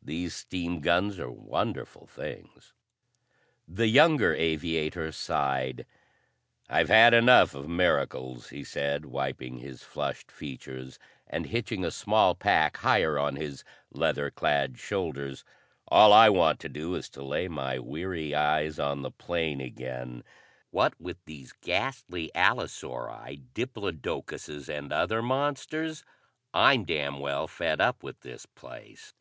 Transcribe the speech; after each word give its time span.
These 0.00 0.32
steam 0.34 0.80
guns 0.80 1.18
are 1.18 1.30
wonderful 1.30 2.06
things." 2.06 2.72
The 3.66 3.88
younger 3.88 4.34
aviator 4.34 5.12
sighed. 5.12 5.84
"I've 6.66 6.88
had 6.88 7.12
enough 7.12 7.54
of 7.54 7.68
miracles," 7.68 8.48
he 8.48 8.64
said 8.64 9.04
wiping 9.04 9.58
his 9.58 9.82
flushed 9.82 10.30
features 10.32 10.98
and 11.26 11.44
hitching 11.48 11.84
a 11.84 11.90
small 11.90 12.34
pack 12.34 12.78
higher 12.78 13.18
on 13.18 13.36
his 13.36 13.64
leather 13.92 14.30
clad 14.30 14.78
shoulders. 14.78 15.44
"All 15.88 16.14
I 16.14 16.30
want 16.30 16.58
to 16.60 16.70
do 16.70 16.94
is 16.94 17.10
to 17.10 17.22
lay 17.22 17.46
my 17.46 17.78
weary 17.78 18.34
eyes 18.34 18.78
on 18.78 19.02
the 19.02 19.10
plane 19.10 19.60
again. 19.60 20.24
What 20.70 20.98
with 20.98 21.22
these 21.26 21.52
ghastly 21.60 22.30
allosauri, 22.34 23.42
diplodocuses 23.52 24.70
and 24.70 24.90
other 24.90 25.20
monsters, 25.20 26.02
I'm 26.54 26.86
damn 26.86 27.18
well 27.20 27.46
fed 27.46 27.82
up 27.82 28.02
with 28.02 28.20
this 28.20 28.46
place." 28.46 29.12